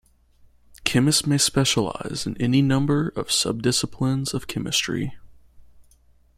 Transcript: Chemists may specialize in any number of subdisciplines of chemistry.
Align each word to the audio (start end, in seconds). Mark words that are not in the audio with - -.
Chemists 0.83 1.27
may 1.27 1.37
specialize 1.37 2.25
in 2.25 2.35
any 2.41 2.63
number 2.63 3.09
of 3.09 3.27
subdisciplines 3.27 4.33
of 4.33 4.47
chemistry. 4.47 5.15